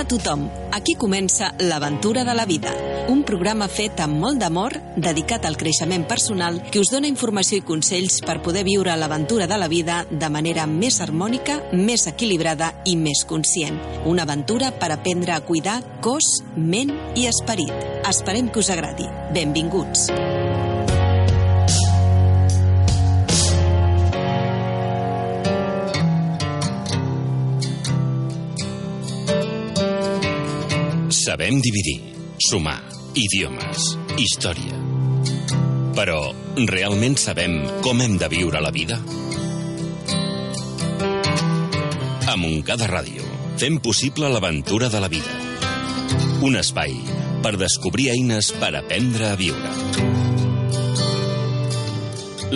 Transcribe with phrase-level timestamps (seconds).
[0.00, 2.70] Hola a tothom, aquí comença L'aventura de la vida,
[3.12, 7.66] un programa fet amb molt d'amor, dedicat al creixement personal, que us dona informació i
[7.68, 12.96] consells per poder viure l'aventura de la vida de manera més harmònica, més equilibrada i
[12.96, 13.76] més conscient.
[14.08, 17.76] Una aventura per aprendre a cuidar cos, ment i esperit.
[18.08, 19.04] Esperem que us agradi.
[19.36, 20.08] Benvinguts.
[31.30, 32.00] Sabem dividir,
[32.42, 32.80] sumar,
[33.14, 34.74] idiomes, història.
[35.94, 36.16] Però
[36.66, 37.52] realment sabem
[37.84, 38.96] com hem de viure la vida?
[42.26, 43.22] A Montcada Ràdio
[43.62, 45.36] fem possible l'aventura de la vida.
[46.42, 46.98] Un espai
[47.44, 49.70] per descobrir eines per aprendre a viure.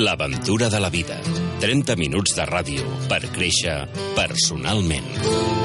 [0.03, 1.23] L'aventura de la vida.
[1.63, 3.85] 30 minuts de ràdio per créixer
[4.19, 5.63] personalment.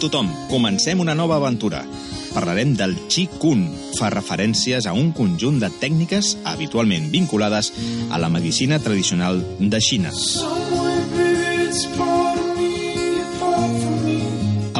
[0.00, 1.84] Tothom, comencem una nova aventura.
[2.32, 3.66] Parlarem del Qi Kun.
[3.98, 7.72] Fa referències a un conjunt de tècniques habitualment vinculades
[8.10, 10.14] a la medicina tradicional de Xina.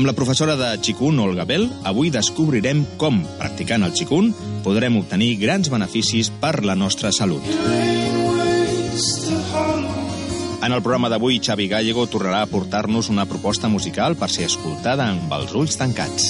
[0.01, 4.31] Amb la professora de Qigong, Olga Bell, avui descobrirem com, practicant el Qigong,
[4.65, 7.44] podrem obtenir grans beneficis per la nostra salut.
[10.60, 15.06] En el programa d'avui, Xavi Gallego tornarà a portar-nos una proposta musical per ser escoltada
[15.09, 16.26] amb els ulls tancats.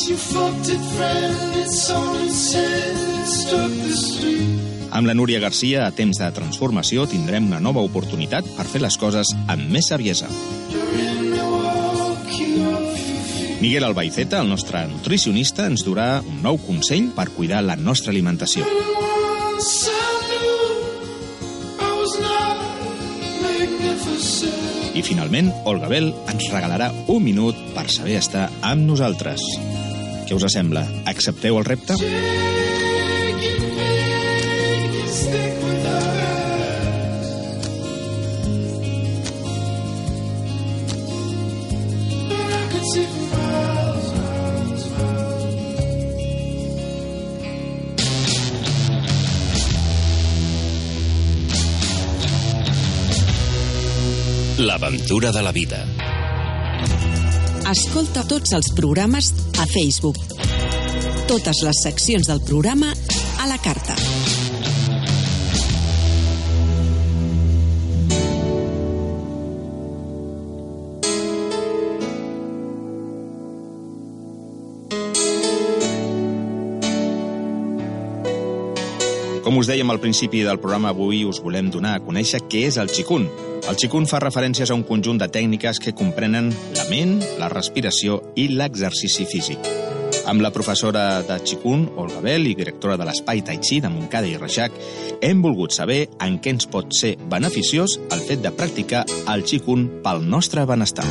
[4.91, 8.99] Amb la Núria Garcia, a temps de transformació, tindrem una nova oportunitat per fer les
[9.03, 10.31] coses amb més saviesa.
[13.61, 18.65] Miguel Albaiceta, el nostre nutricionista, ens durà un nou consell per cuidar la nostra alimentació.
[24.91, 29.45] I finalment, Olga Bell ens regalarà un minut per saber estar amb nosaltres.
[30.27, 30.83] Què us sembla?
[31.11, 31.99] Accepteu el repte?
[54.91, 55.79] L'aventura de la vida.
[57.71, 59.31] Escolta tots els programes
[59.63, 60.19] a Facebook.
[61.31, 62.91] Totes les seccions del programa
[63.39, 63.95] a la carta.
[79.51, 82.77] Com us dèiem al principi del programa, avui us volem donar a conèixer què és
[82.79, 83.25] el Qigong.
[83.67, 88.21] El Qigong fa referències a un conjunt de tècniques que comprenen la ment, la respiració
[88.39, 89.67] i l'exercici físic.
[90.31, 94.31] Amb la professora de Qigong, Olga Bell, i directora de l'Espai Tai Chi de Montcada
[94.31, 94.79] i Reixac,
[95.19, 99.03] hem volgut saber en què ens pot ser beneficiós el fet de practicar
[99.35, 101.11] el Qigong pel nostre benestar.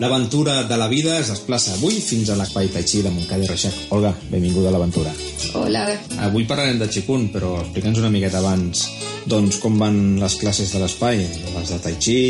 [0.00, 3.48] L'aventura de la vida es desplaça avui fins a l'espai Tai Chi de Montcada i
[3.50, 3.74] Reixac.
[3.92, 5.12] Olga, benvinguda a l'aventura.
[5.60, 5.82] Hola.
[6.24, 8.86] Avui parlarem de Qigong, però explica'ns una miqueta abans
[9.28, 12.20] doncs, com van les classes de l'espai, les de Tai Chi,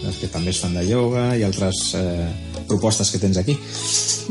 [0.00, 2.30] les que també es fan de ioga i altres eh,
[2.70, 3.58] propostes que tens aquí.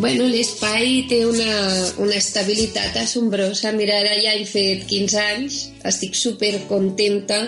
[0.01, 1.53] Bueno, l'espai té una,
[2.01, 3.73] una estabilitat assombrosa.
[3.77, 7.43] Mira, ara ja he fet 15 anys, estic super contenta,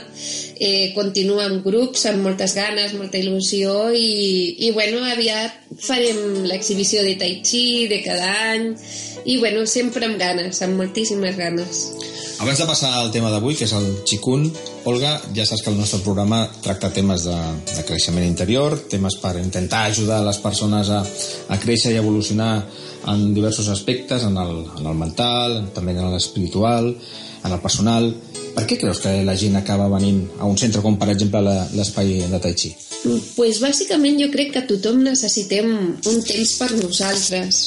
[0.61, 7.01] eh, continuo amb grups, amb moltes ganes, molta il·lusió i, i bueno, aviat farem l'exhibició
[7.01, 8.67] de Tai Chi de cada any
[9.25, 11.81] i bueno, sempre amb ganes, amb moltíssimes ganes.
[12.41, 14.47] Abans de passar al tema d'avui, que és el Qigong,
[14.89, 17.37] Olga, ja saps que el nostre programa tracta temes de,
[17.69, 21.03] de creixement interior, temes per intentar ajudar les persones a,
[21.53, 22.53] a créixer i evolucionar
[23.13, 26.89] en diversos aspectes, en el, en el mental, també en l'espiritual,
[27.41, 28.09] en el personal,
[28.55, 31.41] Per què creus que la gent acaba venint a un centre com, per exemple,
[31.75, 32.73] l'espai de Tai Chi?
[33.35, 35.71] pues bàsicament jo crec que tothom necessitem
[36.11, 37.61] un temps per nosaltres,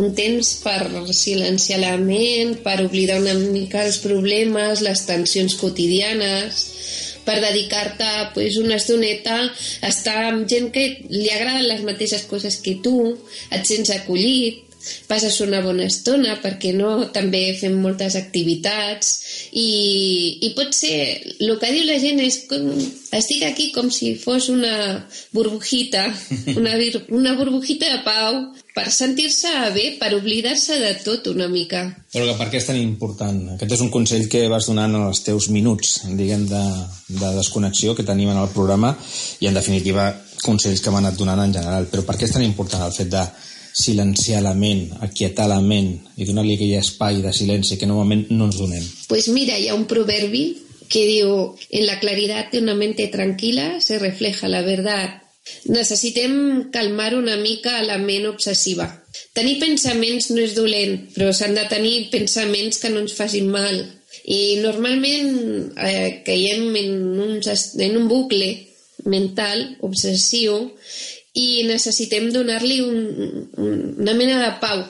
[0.00, 0.80] un temps per
[1.12, 6.64] silenciar la ment, per oblidar una mica els problemes, les tensions quotidianes,
[7.26, 12.56] per dedicar-te pues, una estoneta a estar amb gent que li agraden les mateixes coses
[12.64, 12.96] que tu,
[13.52, 14.64] et sents acollit,
[15.08, 19.12] passes una bona estona, perquè no, també fem moltes activitats
[19.52, 20.96] i, i pot ser,
[21.40, 22.70] el que diu la gent és com,
[23.18, 25.04] estic aquí com si fos una
[25.34, 26.06] burbujita,
[26.58, 26.76] una,
[27.16, 28.40] una burbujita de pau
[28.78, 31.82] per sentir-se bé, per oblidar-se de tot una mica.
[32.14, 33.40] Olga, per què és tan important?
[33.56, 36.62] Aquest és un consell que vas donant en els teus minuts, diguem, de,
[37.08, 38.94] de desconnexió que tenim en el programa
[39.40, 40.12] i, en definitiva,
[40.44, 41.88] consells que m'han anat donant en general.
[41.90, 43.24] Però per què és tan important el fet de
[43.72, 48.48] silenciar la ment, aquietar la ment i donar-li aquell espai de silenci que normalment no
[48.48, 48.84] ens donem?
[49.08, 50.44] Pues mira, hi ha un proverbi
[50.88, 55.22] que diu en la claridad de una mente tranquila se refleja la verdad.
[55.64, 58.88] Necessitem calmar una mica la ment obsessiva.
[59.32, 63.78] Tenir pensaments no és dolent, però s'han de tenir pensaments que no ens facin mal.
[64.28, 68.50] I normalment eh, caiem en un, en un bucle
[69.08, 70.72] mental obsessiu
[71.38, 73.02] i necessitem donar-li un,
[73.56, 74.84] un, una mena de pau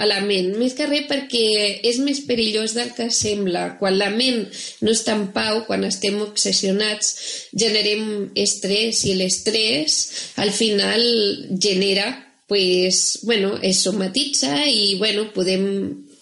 [0.00, 1.44] a la ment, més que res perquè
[1.84, 3.76] és més perillós del que sembla.
[3.80, 4.46] Quan la ment
[4.84, 7.12] no està en pau, quan estem obsessionats,
[7.52, 10.00] generem estrès i l'estrès
[10.40, 11.04] al final
[11.60, 12.08] genera,
[12.48, 15.66] pues, bueno, es somatitza i bueno, podem,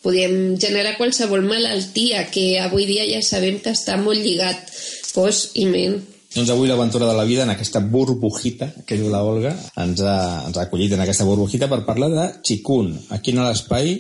[0.02, 4.72] podem generar qualsevol malaltia que avui dia ja sabem que està molt lligat
[5.14, 6.00] cos i ment.
[6.38, 9.50] Doncs avui l'aventura de la vida en aquesta burbujita que diu la Olga
[9.82, 12.92] ens ha, ens ha acollit en aquesta burbujita per parlar de Qigong.
[13.16, 13.96] Aquí en l'espai,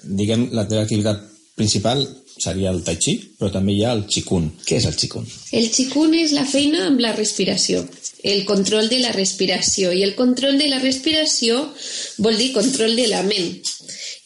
[0.00, 1.20] diguem, la teva activitat
[1.52, 2.00] principal
[2.32, 4.48] seria el Tai Chi, però també hi ha el Qigong.
[4.64, 5.28] Què és el Qigong?
[5.60, 7.84] El Qigong és la feina amb la respiració,
[8.24, 9.92] el control de la respiració.
[9.92, 11.60] I el control de la respiració
[12.24, 13.52] vol dir control de la ment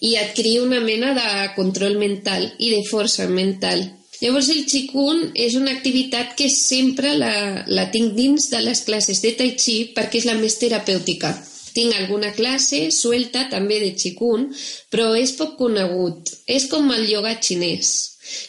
[0.07, 3.89] i adquirir una mena de control mental i de força mental
[4.23, 9.21] Llavors el Qigong és una activitat que sempre la, la tinc dins de les classes
[9.21, 11.35] de Tai Chi perquè és la més terapèutica.
[11.77, 14.49] Tinc alguna classe suelta també de Qigong,
[14.89, 16.33] però és poc conegut.
[16.49, 17.93] És com el yoga xinès.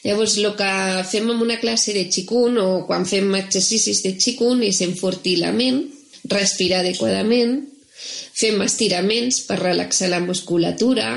[0.05, 0.71] Llavors, el que
[1.11, 5.51] fem en una classe de Qigong o quan fem exercicis de Qigong és enfortir la
[5.51, 5.83] ment,
[6.31, 7.59] respirar adequadament,
[8.37, 11.09] fem estiraments per relaxar la musculatura.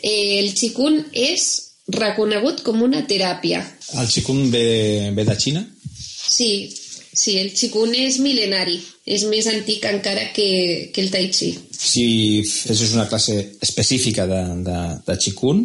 [0.00, 3.62] Eh, el Qigong és reconegut com una teràpia.
[4.00, 5.64] El Qigong ve, ve de Xina?
[5.90, 11.52] Sí, sí, el Qigong és mil·lenari, és més antic encara que, que el Tai Chi.
[11.80, 12.06] Si
[12.46, 15.64] fessis una classe específica de, de, de Qigong,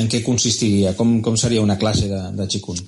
[0.00, 0.94] en què consistiria?
[0.96, 2.80] Com, com seria una classe de, de Qigong?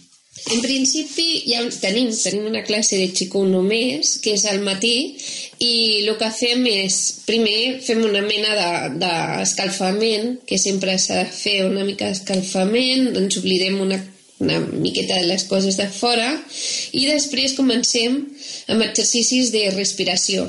[0.51, 5.15] En principi ja tenim, tenim una classe de Qigong només, que és al matí,
[5.63, 6.97] i el que fem és,
[7.29, 13.39] primer fem una mena d'escalfament, de, que sempre s'ha de fer una mica d'escalfament, ens
[13.39, 14.01] oblidem una,
[14.43, 16.29] una miqueta de les coses de fora,
[16.91, 18.19] i després comencem
[18.75, 20.49] amb exercicis de respiració.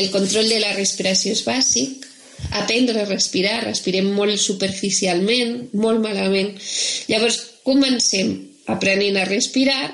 [0.00, 2.06] El control de la respiració és bàsic,
[2.56, 6.54] aprendre a respirar, respirem molt superficialment, molt malament.
[7.10, 9.90] Llavors, comencem aprenent a respirar,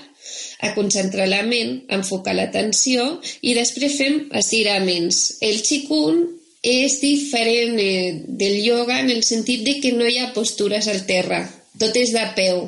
[0.60, 3.04] a concentrar la ment, a enfocar l'atenció
[3.42, 5.36] i després fem estiraments.
[5.44, 6.24] El Qigong
[6.66, 11.04] és diferent eh, del yoga en el sentit de que no hi ha postures al
[11.06, 11.44] terra,
[11.78, 12.66] tot és de peu.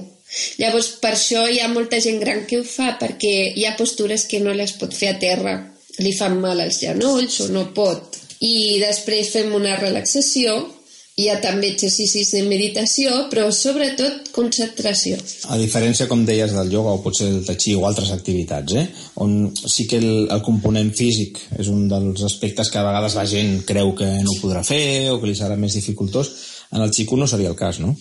[0.60, 4.26] Llavors, per això hi ha molta gent gran que ho fa, perquè hi ha postures
[4.28, 5.56] que no les pot fer a terra.
[5.98, 8.20] Li fan mal als genolls o no pot.
[8.44, 10.60] I després fem una relaxació
[11.18, 15.18] hi ha també exercicis de meditació, però sobretot concentració.
[15.50, 18.84] A diferència, com deies, del yoga o potser del tai chi o altres activitats, eh?
[19.24, 23.26] on sí que el, el component físic és un dels aspectes que a vegades la
[23.26, 26.30] gent creu que no podrà fer o que li serà més dificultós,
[26.70, 27.96] en el xico no seria el cas, no?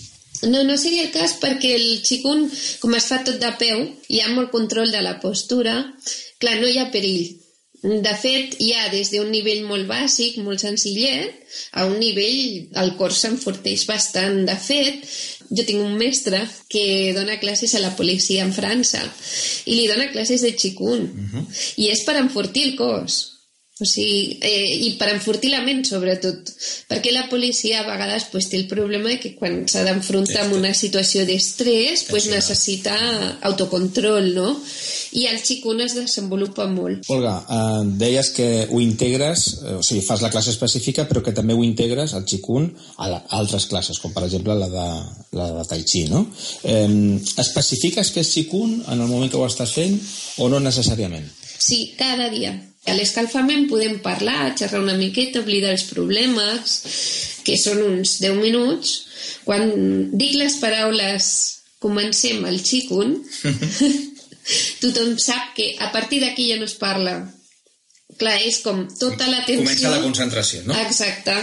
[0.45, 2.45] No, no seria el cas perquè el xicun,
[2.83, 3.81] com es fa tot de peu,
[4.13, 5.79] hi ha molt control de la postura,
[6.37, 7.46] clar, no hi ha perill
[7.83, 11.35] de fet, hi ha des d'un nivell molt bàsic, molt senzillet,
[11.77, 14.41] a un nivell el cor s'enforteix bastant.
[14.49, 15.05] De fet,
[15.49, 16.41] jo tinc un mestre
[16.73, 19.03] que dona classes a la policia en França
[19.65, 21.05] i li dona classes de xicun.
[21.05, 21.45] Uh -huh.
[21.77, 23.36] I és per enfortir el cos.
[23.77, 26.49] O sigui, eh, i per enfortir la ment, sobretot.
[26.89, 30.55] Perquè la policia a vegades pues, té el problema de que quan s'ha d'enfrontar amb
[30.57, 32.95] una situació d'estrès pues, necessita
[33.45, 34.55] autocontrol, no?
[35.17, 37.05] I el xicun es desenvolupa molt.
[37.13, 41.35] Olga, eh, deies que ho integres, eh, o sigui, fas la classe específica, però que
[41.37, 44.87] també ho integres, el xicun, a, la, a altres classes, com per exemple la de,
[45.37, 46.25] la de Tai Chi, no?
[46.63, 49.99] Eh, especifiques que és xicun en el moment que ho estàs fent
[50.41, 51.29] o no necessàriament?
[51.57, 52.55] Sí, cada dia.
[52.87, 56.77] A l'escalfament podem parlar, xerrar una miqueta, oblidar els problemes,
[57.43, 58.95] que són uns 10 minuts.
[59.47, 59.71] Quan
[60.15, 61.31] dic les paraules
[61.83, 63.17] comencem el xicun,
[64.83, 67.19] tothom sap que a partir d'aquí ja no es parla.
[68.17, 69.61] Clar, és com tota l'atenció...
[69.61, 70.73] Comença la concentració, no?
[70.87, 71.35] Exacte.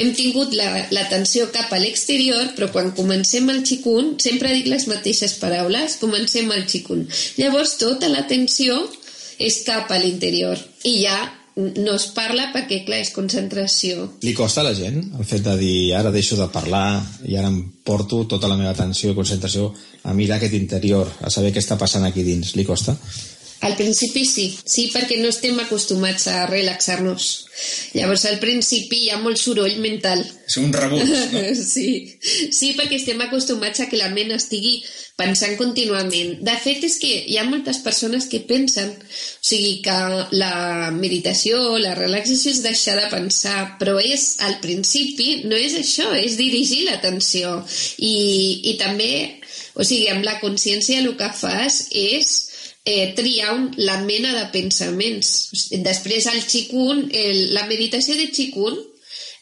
[0.00, 4.88] Hem tingut l'atenció la, cap a l'exterior, però quan comencem el xicun, sempre dic les
[4.90, 7.04] mateixes paraules, comencem el xicun.
[7.38, 8.80] Llavors, tota l'atenció
[9.38, 10.60] és cap a l'interior.
[10.84, 11.18] I ja
[11.56, 14.10] no es parla perquè, clar, és concentració.
[14.26, 17.48] Li costa a la gent el fet de dir ara deixo de parlar i ara
[17.48, 19.70] em porto tota la meva atenció i concentració
[20.04, 22.52] a mirar aquest interior, a saber què està passant aquí dins.
[22.56, 22.96] Li costa?
[23.64, 27.30] Al principi sí, sí, perquè no estem acostumats a relaxar-nos.
[27.96, 30.20] Llavors, al principi hi ha molt soroll mental.
[30.46, 31.42] És un rebut, no?
[31.74, 31.88] sí.
[32.52, 34.76] sí, perquè estem acostumats a que la ment estigui
[35.16, 36.36] pensant contínuament.
[36.44, 39.96] De fet, és que hi ha moltes persones que pensen, o sigui, que
[40.36, 46.10] la meditació, la relaxació és deixar de pensar, però és, al principi, no és això,
[46.20, 47.56] és dirigir l'atenció.
[47.96, 48.16] I,
[48.72, 49.12] I també,
[49.74, 52.34] o sigui, amb la consciència el que fas és
[52.84, 55.32] eh, triar un, la mena de pensaments.
[55.80, 58.76] Després el xicun, el, la meditació de xicun,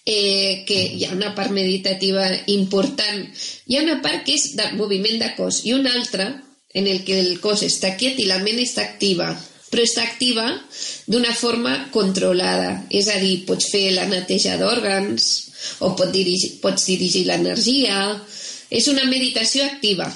[0.05, 3.25] eh, que hi ha una part meditativa important,
[3.67, 6.29] hi ha una part que és de moviment de cos i una altra
[6.75, 9.33] en el que el cos està quiet i la ment està activa
[9.75, 10.45] però està activa
[11.11, 12.85] d'una forma controlada.
[12.95, 15.31] És a dir, pots fer la neteja d'òrgans
[15.83, 18.05] o pots dirigir, pots dirigir l'energia.
[18.71, 20.07] És una meditació activa,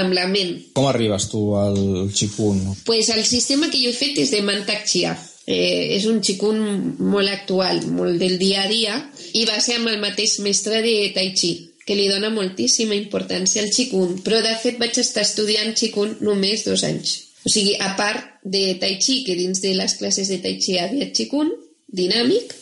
[0.00, 0.54] amb la ment.
[0.72, 1.76] Com arribes tu al
[2.16, 2.62] xicun?
[2.86, 5.12] Pues el sistema que jo he fet és de Mantak Chia.
[5.50, 6.60] Eh, és un xicun
[7.02, 8.94] molt actual, molt del dia a dia,
[9.34, 11.50] i va ser amb el mateix mestre de Tai Chi,
[11.86, 16.62] que li dona moltíssima importància al xicun, però de fet vaig estar estudiant xicun només
[16.68, 17.16] dos anys.
[17.42, 20.76] O sigui, a part de Tai Chi, que dins de les classes de Tai Chi
[20.76, 21.50] hi havia xicun,
[21.90, 22.54] dinàmic,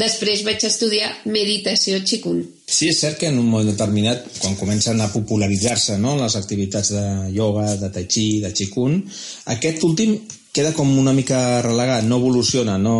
[0.00, 2.42] Després vaig estudiar meditació Qigong.
[2.66, 6.94] Sí, és cert que en un moment determinat, quan comencen a popularitzar-se no, les activitats
[6.94, 7.04] de
[7.36, 9.02] ioga, de tai chi, de qigong,
[9.54, 10.16] aquest últim
[10.54, 12.96] queda com una mica relegat, no evoluciona, no...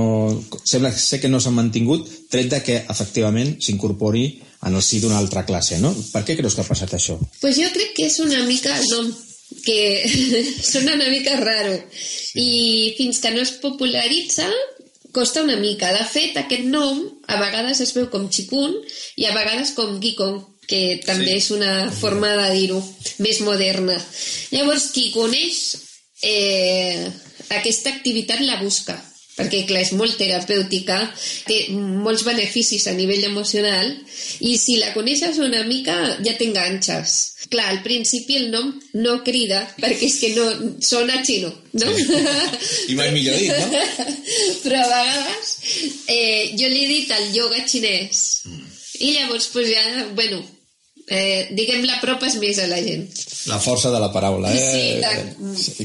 [0.66, 4.24] sembla ser que no s'ha mantingut, tret de que efectivament s'incorpori
[4.66, 5.92] en el si d'una altra classe, no?
[6.12, 7.16] Per què creus que ha passat això?
[7.40, 9.12] Pues jo crec que és una mica el nom
[9.64, 9.80] que
[10.72, 11.76] sona una mica raro
[12.34, 14.48] i fins que no es popularitza
[15.14, 15.92] costa una mica.
[15.94, 18.74] De fet, aquest nom a vegades es veu com xicun
[19.16, 21.40] i a vegades com Gikong, que també sí.
[21.40, 22.82] és una forma de dir-ho
[23.24, 23.96] més moderna.
[24.52, 25.64] Llavors, qui coneix
[26.24, 27.08] eh,
[27.54, 28.96] aquesta activitat la busca
[29.34, 30.98] perquè clar, és molt terapèutica,
[31.48, 33.90] té molts beneficis a nivell emocional
[34.46, 37.16] i si la coneixes una mica ja t'enganxes.
[37.50, 38.70] Clar, al principi el nom
[39.02, 40.46] no crida perquè és que no
[40.80, 41.90] sona xino, no?
[41.98, 42.20] Sí.
[42.94, 43.82] I mai millor dit, no?
[44.64, 45.52] Però a vegades
[46.08, 48.74] eh, jo li he dit el yoga xinès mm.
[49.02, 50.40] i llavors pues, ja, bueno,
[51.06, 53.04] eh, diguem, l'apropes més a la gent.
[53.50, 54.60] La força de la paraula, eh?
[54.60, 55.12] Sí, la...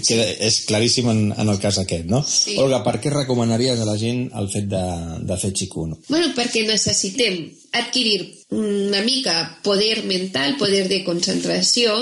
[0.06, 2.22] Queda, és claríssim en, en el cas aquest, no?
[2.24, 2.56] Sí.
[2.62, 4.84] Olga, per què recomanaries a la gent el fet de,
[5.28, 5.98] de fer xicun?
[6.08, 7.42] Bueno, perquè necessitem
[7.80, 8.22] adquirir
[8.56, 11.96] una mica poder mental, poder de concentració,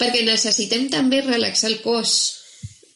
[0.00, 2.18] perquè necessitem també relaxar el cos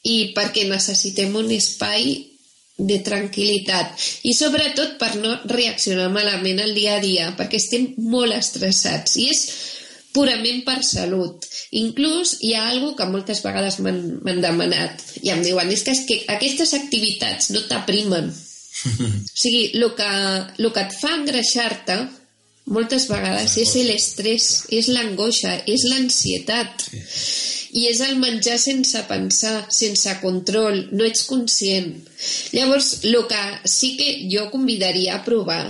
[0.05, 2.34] i perquè necessitem un espai
[2.79, 8.35] de tranquil·litat i sobretot per no reaccionar malament al dia a dia perquè estem molt
[8.35, 9.45] estressats i és
[10.15, 11.47] purament per salut.
[11.75, 16.03] Inclús hi ha algo que moltes vegades m'han demanat i em diuen és que, és
[16.09, 18.31] que aquestes activitats no t'aprimen.
[18.31, 20.11] O sigui, el que,
[20.59, 21.99] el que et fa engreixar-te
[22.75, 26.89] moltes vegades és l'estrès, és l'angoixa, és l'ansietat.
[26.91, 27.44] Sí
[27.75, 31.91] i és el menjar sense pensar, sense control, no ets conscient.
[32.55, 35.65] Llavors, el que sí que jo convidaria a provar,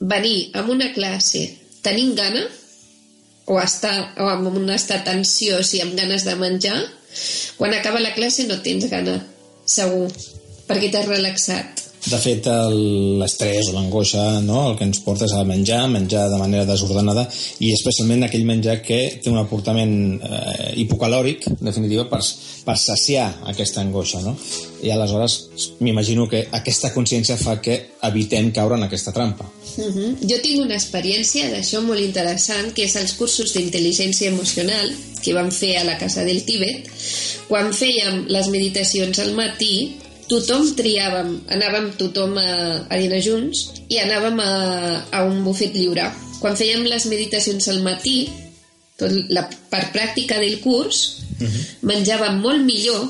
[0.00, 1.46] venir a una classe
[1.86, 2.42] tenint gana,
[3.46, 6.80] o, estar, o amb un estat ansiós i amb ganes de menjar,
[7.60, 9.20] quan acaba la classe no tens gana,
[9.68, 10.08] segur,
[10.66, 11.83] perquè t'has relaxat.
[12.04, 12.46] De fet,
[13.20, 14.58] l'estrès o l'angoixa no?
[14.70, 17.24] el que ens porta a menjar, menjar de manera desordenada
[17.64, 22.20] i especialment aquell menjar que té un aportament eh, hipocalòric, en definitiva, per,
[22.66, 24.20] per saciar aquesta angoixa.
[24.20, 24.36] No?
[24.84, 25.38] I aleshores
[25.80, 29.48] m'imagino que aquesta consciència fa que evitem caure en aquesta trampa.
[29.76, 29.96] Uh mhm.
[29.96, 30.28] -huh.
[30.28, 34.92] Jo tinc una experiència d'això molt interessant, que és els cursos d'intel·ligència emocional
[35.22, 36.88] que vam fer a la Casa del Tíbet.
[37.48, 39.96] Quan fèiem les meditacions al matí,
[40.30, 42.48] tothom triàvem, anàvem tothom a,
[42.88, 44.52] a dinar junts i anàvem a,
[45.12, 46.06] a un bufet lliure.
[46.40, 48.24] Quan fèiem les meditacions al matí,
[49.00, 51.04] tot la part pràctica del curs,
[51.38, 51.50] uh mhm.
[51.50, 51.64] -huh.
[51.90, 53.08] menjàvem molt millor,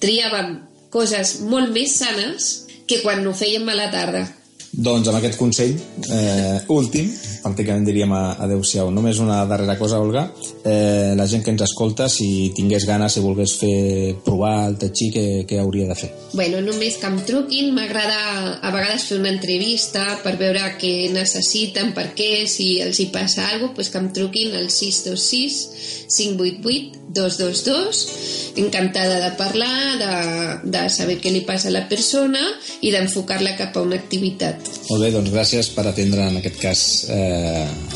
[0.00, 0.58] triàvem
[0.90, 4.26] coses molt més sanes que quan ho fèiem a la tarda.
[4.72, 5.74] Doncs amb aquest consell
[6.12, 7.10] eh, últim,
[7.46, 8.90] pràcticament diríem adeu-siau.
[8.94, 10.26] Només una darrera cosa, Olga.
[10.64, 14.90] Eh, la gent que ens escolta, si tingués ganes, si volgués fer provar el Tai
[14.90, 16.10] Chi, què, què hauria de fer?
[16.34, 17.72] Bueno, només que em truquin.
[17.76, 23.10] M'agrada a vegades fer una entrevista per veure què necessiten, per què, si els hi
[23.14, 30.70] passa alguna cosa, pues que em truquin al 626 588 222 encantada de parlar de,
[30.70, 32.42] de saber què li passa a la persona
[32.84, 36.82] i d'enfocar-la cap a una activitat Molt bé, doncs gràcies per atendre en aquest cas
[37.12, 37.35] eh,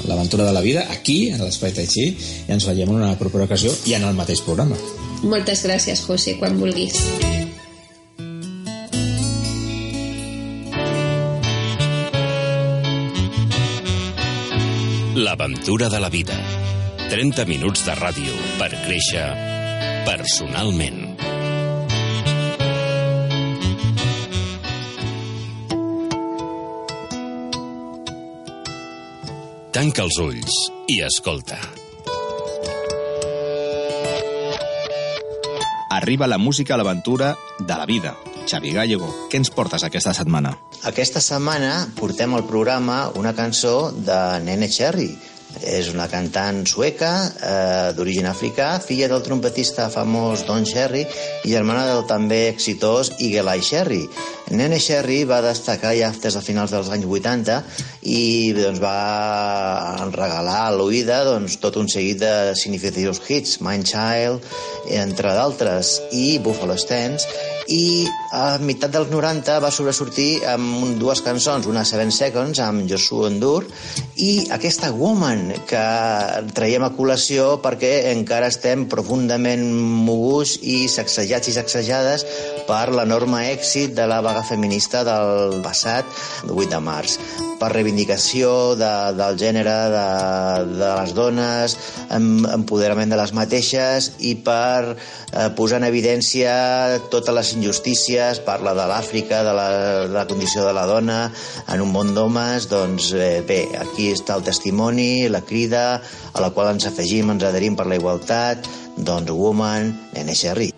[0.08, 3.72] l'aventura de la vida aquí, a l'Espai Taixí i ens veiem en una propera ocasió
[3.86, 4.78] i en el mateix programa
[5.20, 6.96] Moltes gràcies, José, quan vulguis.
[15.20, 16.38] L'aventura de la vida
[17.10, 19.28] 30 minuts de ràdio per créixer
[20.08, 21.09] personalment.
[29.80, 30.56] Tanca els ulls
[30.92, 31.56] i escolta.
[35.96, 38.12] Arriba la música a l'aventura de la vida.
[38.44, 40.52] Xavi Gallego, què ens portes aquesta setmana?
[40.90, 45.08] Aquesta setmana portem al programa una cançó de Nene Cherry,
[45.64, 51.86] és una cantant sueca eh, d'origen africà, filla del trompetista famós Don Cherry i germana
[51.88, 54.04] del també exitós Igelai Cherry.
[54.50, 57.58] Nene Cherry va destacar ja des de finals dels anys 80
[58.02, 58.22] i
[58.56, 64.50] doncs, va regalar a l'oïda doncs, tot un seguit de significatius hits, Mind Child,
[65.02, 67.28] entre d'altres, i Buffalo Stance,
[67.70, 73.28] i a meitat dels 90 va sobresortir amb dues cançons, una Seven Seconds amb Joshua
[73.30, 73.62] Endur
[74.18, 75.84] i aquesta Woman que
[76.56, 79.62] traiem a col·lació perquè encara estem profundament
[80.06, 82.26] moguts i sacsejats i sacsejades
[82.66, 86.06] per l'enorme èxit de la vaga feminista del passat
[86.48, 87.16] 8 de març
[87.60, 90.04] per reivindicació de, del gènere de,
[90.80, 91.76] de les dones,
[92.08, 96.54] empoderament de les mateixes i per eh, posar en evidència
[97.12, 99.68] totes les injustícies, parla de l'Àfrica, de, la,
[100.08, 101.20] de la condició de la dona
[101.68, 106.00] en un món d'homes, doncs eh, bé, aquí està el testimoni, la crida,
[106.32, 110.72] a la qual ens afegim, ens adherim per la igualtat, doncs Woman, Nene Sherry.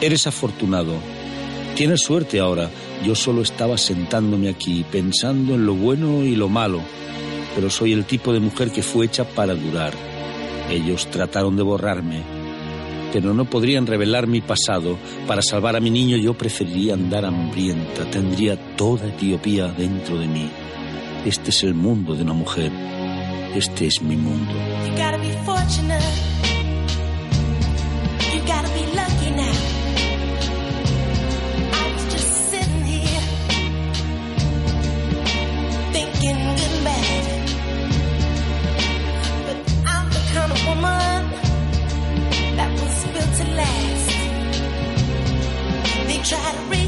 [0.00, 0.94] Eres afortunado.
[1.74, 2.70] Tienes suerte ahora.
[3.04, 6.80] Yo solo estaba sentándome aquí, pensando en lo bueno y lo malo,
[7.54, 9.92] pero soy el tipo de mujer que fue hecha para durar.
[10.70, 12.22] Ellos trataron de borrarme,
[13.12, 14.98] pero no podrían revelar mi pasado.
[15.26, 20.50] Para salvar a mi niño yo preferiría andar hambrienta, tendría toda Etiopía dentro de mí.
[21.24, 22.70] Este es el mundo de una mujer,
[23.54, 24.52] este es mi mundo.
[46.28, 46.87] try to reach.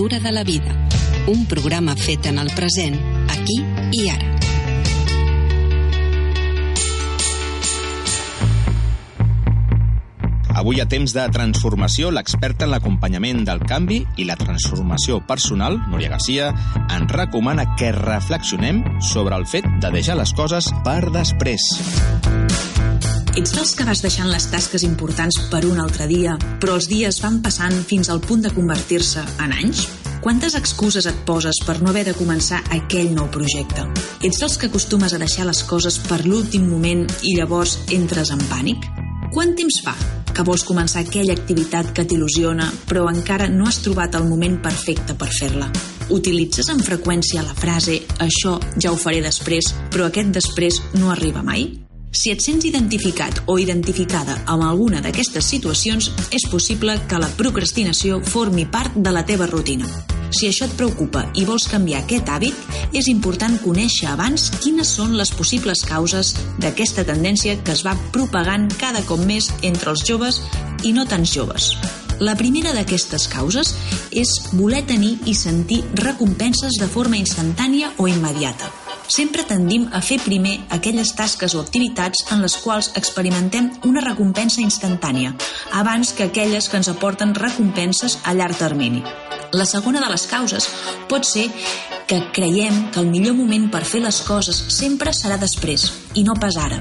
[0.00, 0.88] L'aventura de la vida.
[1.28, 2.94] Un programa fet en el present,
[3.28, 3.58] aquí
[3.92, 4.30] i ara.
[10.56, 16.14] Avui a temps de transformació, l'experta en l'acompanyament del canvi i la transformació personal, Núria
[16.16, 16.48] Garcia,
[16.88, 18.80] ens recomana que reflexionem
[19.12, 21.74] sobre el fet de deixar les coses per després.
[23.38, 27.20] Ets dels que vas deixant les tasques importants per un altre dia, però els dies
[27.22, 29.84] van passant fins al punt de convertir-se en anys?
[30.20, 33.84] Quantes excuses et poses per no haver de començar aquell nou projecte?
[34.26, 38.42] Ets dels que acostumes a deixar les coses per l'últim moment i llavors entres en
[38.50, 38.88] pànic?
[39.30, 39.94] Quant temps fa
[40.34, 45.14] que vols començar aquella activitat que t'il·lusiona, però encara no has trobat el moment perfecte
[45.14, 45.70] per fer-la?
[46.10, 51.46] Utilitzes amb freqüència la frase «això ja ho faré després», però aquest després no arriba
[51.46, 51.70] mai?
[52.10, 58.18] Si et sents identificat o identificada amb alguna d'aquestes situacions, és possible que la procrastinació
[58.26, 59.86] formi part de la teva rutina.
[60.34, 65.14] Si això et preocupa i vols canviar aquest hàbit, és important conèixer abans quines són
[65.18, 70.42] les possibles causes d'aquesta tendència que es va propagant cada cop més entre els joves
[70.82, 71.72] i no tants joves.
[72.20, 73.72] La primera d'aquestes causes
[74.10, 78.79] és voler tenir i sentir recompenses de forma instantània o immediata
[79.10, 84.62] sempre tendim a fer primer aquelles tasques o activitats en les quals experimentem una recompensa
[84.62, 85.34] instantània,
[85.72, 89.02] abans que aquelles que ens aporten recompenses a llarg termini.
[89.52, 90.68] La segona de les causes
[91.10, 91.48] pot ser
[92.06, 96.38] que creiem que el millor moment per fer les coses sempre serà després i no
[96.38, 96.80] pas ara.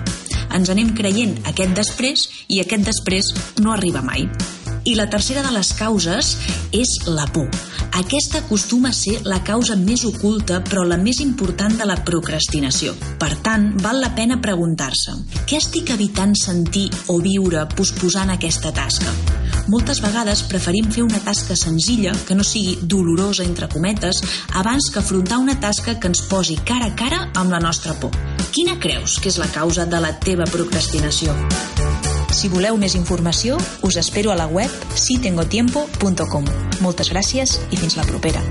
[0.54, 4.30] Ens anem creient aquest després i aquest després no arriba mai.
[4.86, 6.36] I la tercera de les causes
[6.76, 7.50] és la por.
[8.00, 12.94] Aquesta acostuma a ser la causa més oculta però la més important de la procrastinació.
[13.20, 15.18] Per tant, val la pena preguntar-se
[15.50, 19.14] què estic evitant sentir o viure posposant aquesta tasca?
[19.70, 24.24] Moltes vegades preferim fer una tasca senzilla, que no sigui dolorosa, entre cometes,
[24.58, 28.16] abans que afrontar una tasca que ens posi cara a cara amb la nostra por.
[28.50, 31.38] Quina creus que és la causa de la teva procrastinació?
[32.32, 36.46] Si voleu més informació, us espero a la web sitengotiempo.com.
[36.80, 38.44] Moltes gràcies i fins la propera.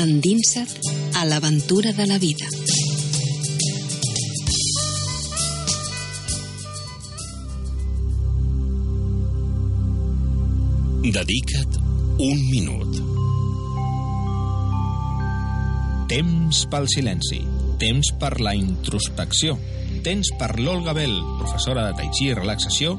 [0.00, 2.48] Endinsa't a l'aventura de la vida.
[11.10, 11.80] Dedica't
[12.18, 13.09] un minut.
[16.10, 17.36] Temps pel silenci,
[17.78, 19.52] temps per la introspecció,
[20.02, 22.96] temps per l'Olga Bell, professora de Tai Chi i relaxació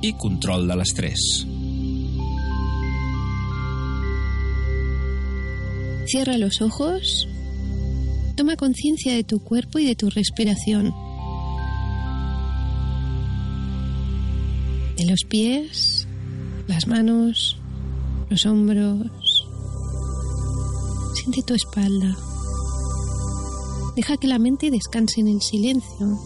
[0.00, 1.26] i control de l'estrès.
[6.08, 7.28] Cierra los ojos.
[8.38, 10.94] Toma conciencia de tu cuerpo y de tu respiración.
[14.96, 16.08] De los pies,
[16.66, 17.58] las manos,
[18.30, 19.46] los hombros.
[21.14, 22.16] Siente tu espalda.
[23.96, 26.18] Deja que la mente descanse en el silencio.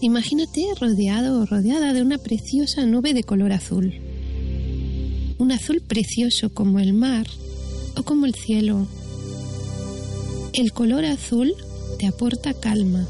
[0.00, 3.92] Imagínate rodeado o rodeada de una preciosa nube de color azul.
[5.38, 7.26] Un azul precioso como el mar
[7.96, 8.86] o como el cielo.
[10.54, 11.54] El color azul
[11.98, 13.06] te aporta calma,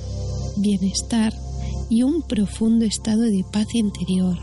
[0.57, 1.33] bienestar
[1.91, 4.39] y un profundo estado de paz interior.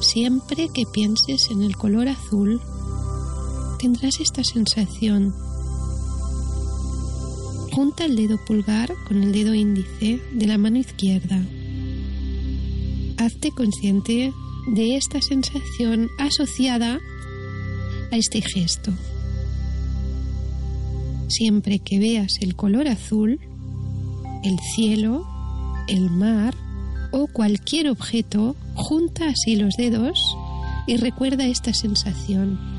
[0.00, 2.60] Siempre que pienses en el color azul,
[3.78, 5.34] tendrás esta sensación
[7.78, 11.40] Junta el dedo pulgar con el dedo índice de la mano izquierda.
[13.18, 14.32] Hazte consciente
[14.66, 16.98] de esta sensación asociada
[18.10, 18.92] a este gesto.
[21.28, 23.38] Siempre que veas el color azul,
[24.42, 25.24] el cielo,
[25.86, 26.56] el mar
[27.12, 30.18] o cualquier objeto, junta así los dedos
[30.88, 32.77] y recuerda esta sensación.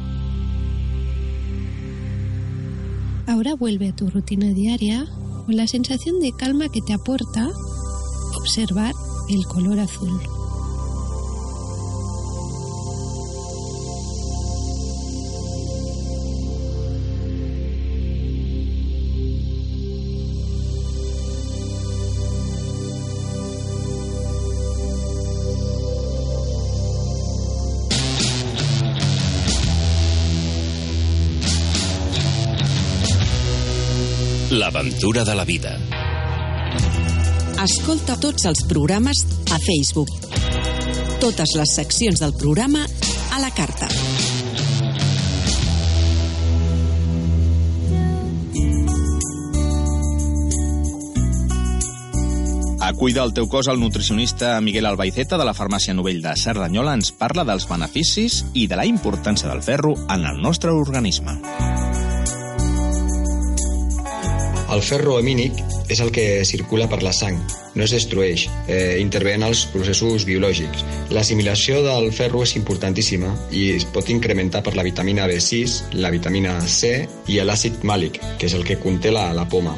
[3.30, 5.06] Ahora vuelve a tu rutina diaria
[5.46, 7.48] con la sensación de calma que te aporta
[8.36, 8.96] observar
[9.30, 10.20] el color azul.
[34.70, 35.72] L'aventura de la vida.
[37.64, 39.18] Escolta tots els programes
[39.50, 40.12] a Facebook.
[41.18, 42.84] Totes les seccions del programa
[43.34, 43.90] a la carta.
[52.80, 56.94] A Cuida el teu cos, el nutricionista Miguel Albaiceta de la farmàcia Novell de Cerdanyola
[57.00, 61.40] ens parla dels beneficis i de la importància del ferro en el nostre organisme.
[64.70, 65.58] El ferro amínic
[65.90, 67.40] és el que circula per la sang,
[67.74, 70.84] no es destrueix, eh, intervé en els processos biològics.
[71.10, 76.60] L'assimilació del ferro és importantíssima i es pot incrementar per la vitamina B6, la vitamina
[76.68, 79.74] C i l'àcid màlic, que és el que conté la, la poma.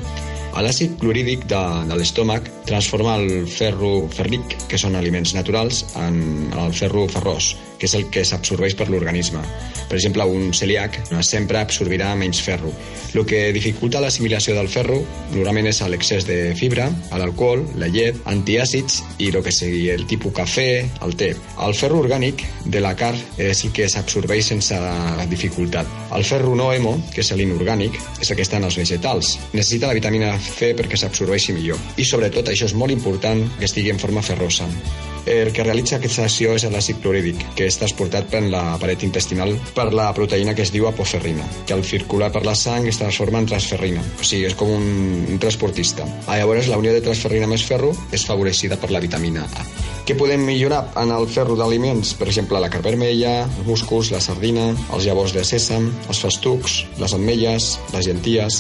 [0.60, 6.76] L'àcid clorídic de, de l'estómac transforma el ferro ferric, que són aliments naturals, en el
[6.76, 9.42] ferro ferrós, que és el que s'absorbeix per l'organisme.
[9.90, 12.70] Per exemple, un celíac sempre absorbirà menys ferro.
[13.18, 15.00] El que dificulta l'assimilació del ferro
[15.34, 16.86] normalment és l'excés de fibra,
[17.18, 20.70] l'alcohol, la llet, antiàcids i el que sigui el tipus cafè,
[21.02, 21.34] el té.
[21.66, 24.78] El ferro orgànic de la carn és el que s'absorbeix sense
[25.32, 25.90] dificultat.
[26.14, 29.38] El ferro no hemo, que és l'inorgànic, és el que està en els vegetals.
[29.56, 31.82] Necessita la vitamina C perquè s'absorbeixi millor.
[31.98, 34.70] I sobretot, això és molt important, que estigui en forma ferrosa.
[35.26, 39.54] El que realitza aquesta acció és l'àcid clorídic, que és transportat per la paret intestinal
[39.76, 43.42] per la proteïna que es diu apoferrina, que al circular per la sang es transforma
[43.44, 44.04] en transferrina.
[44.20, 46.08] O sigui, és com un, transportista.
[46.28, 49.81] Llavors, la unió de transferrina més ferro és favorecida per la vitamina A.
[50.12, 52.10] Què podem millorar en el ferro d'aliments?
[52.20, 56.74] Per exemple, la carn vermella, els muscos, la sardina, els llavors de sèsam, els festucs,
[57.00, 58.58] les ametlles, les llenties...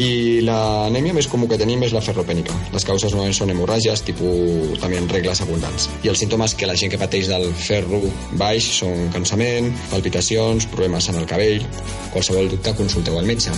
[0.00, 2.56] I l'anèmia més comú que tenim és la ferropènica.
[2.72, 5.90] Les causes normalment són hemorràgies, tipus també en regles abundants.
[6.02, 8.00] I els símptomes que la gent que pateix del ferro
[8.40, 11.68] baix són cansament, palpitacions, problemes en el cabell...
[12.16, 13.52] Qualsevol dubte, consulteu al metge.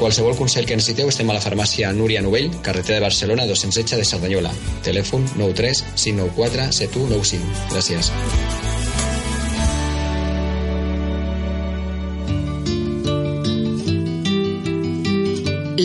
[0.00, 4.06] Qualsevol consell que necessiteu estem a la farmàcia Núria Novell, carretera de Barcelona 216 de
[4.08, 4.52] Cerdanyola.
[4.80, 7.68] Telèfon 93 594 7195.
[7.68, 8.08] Gràcies.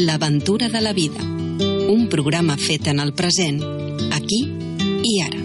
[0.08, 1.20] L'aventura de la vida.
[1.92, 3.60] Un programa fet en el present,
[4.16, 4.46] aquí
[5.04, 5.45] i ara.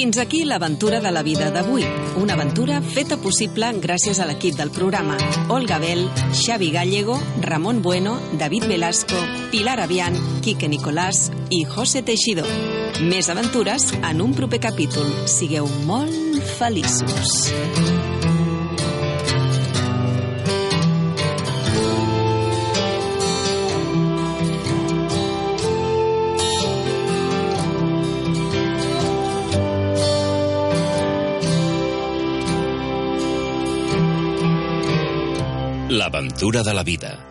[0.00, 1.84] Fins aquí l'aventura de la vida d'avui.
[2.16, 5.18] Una aventura feta possible gràcies a l'equip del programa.
[5.52, 9.20] Olga Bell, Xavi Gallego, Ramon Bueno, David Velasco,
[9.52, 12.48] Pilar Avian, Quique Nicolàs i José Teixidor.
[13.12, 15.12] Més aventures en un proper capítol.
[15.28, 17.99] Sigueu molt feliços.
[36.40, 37.29] L'aventura de la vida